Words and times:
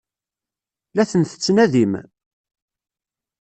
La 0.95 1.03
ten-tettnadim? 1.11 1.93